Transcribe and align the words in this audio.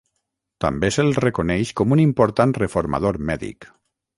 També 0.63 0.89
se'l 0.95 1.13
reconeix 1.25 1.73
com 1.81 1.93
un 1.99 2.01
important 2.07 2.57
reformador 2.61 3.21
mèdic. 3.31 3.71